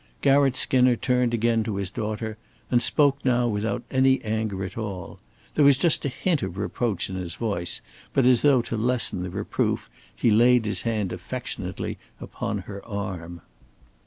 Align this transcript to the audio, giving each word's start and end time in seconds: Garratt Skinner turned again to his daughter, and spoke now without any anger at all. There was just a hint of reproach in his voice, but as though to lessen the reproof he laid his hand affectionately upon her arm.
Garratt 0.23 0.55
Skinner 0.55 0.95
turned 0.95 1.31
again 1.31 1.63
to 1.63 1.75
his 1.75 1.91
daughter, 1.91 2.35
and 2.71 2.81
spoke 2.81 3.23
now 3.23 3.47
without 3.47 3.83
any 3.91 4.19
anger 4.23 4.65
at 4.65 4.75
all. 4.75 5.19
There 5.53 5.63
was 5.63 5.77
just 5.77 6.05
a 6.05 6.09
hint 6.09 6.41
of 6.41 6.57
reproach 6.57 7.07
in 7.07 7.15
his 7.17 7.35
voice, 7.35 7.81
but 8.11 8.25
as 8.25 8.41
though 8.41 8.63
to 8.63 8.75
lessen 8.77 9.21
the 9.21 9.29
reproof 9.29 9.91
he 10.15 10.31
laid 10.31 10.65
his 10.65 10.81
hand 10.81 11.13
affectionately 11.13 11.99
upon 12.19 12.61
her 12.65 12.83
arm. 12.83 13.41